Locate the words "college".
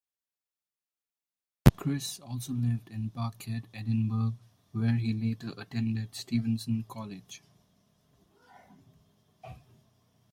6.87-7.43